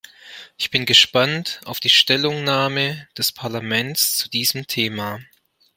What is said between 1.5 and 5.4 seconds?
auf die Stellungnahmen des Parlaments zu diesem Thema.